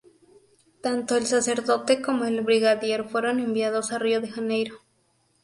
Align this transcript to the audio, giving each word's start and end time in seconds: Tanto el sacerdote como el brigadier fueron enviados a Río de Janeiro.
Tanto 0.81 1.15
el 1.15 1.27
sacerdote 1.27 2.01
como 2.01 2.25
el 2.25 2.41
brigadier 2.41 3.07
fueron 3.07 3.39
enviados 3.39 3.91
a 3.93 3.99
Río 3.99 4.19
de 4.19 4.31
Janeiro. 4.31 4.79